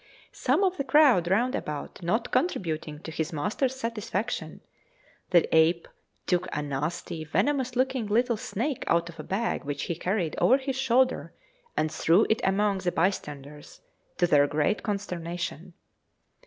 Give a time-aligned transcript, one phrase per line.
[0.33, 4.61] Some of the crowd round about not contributing to his master's satisfaction,
[5.29, 5.87] the ape
[6.25, 10.57] took a nasty venomous looking little snake out of a bag which he carried over
[10.57, 11.35] his shoulder,
[11.77, 13.81] and threw it among the bystanders,
[14.17, 15.75] to their great consternation.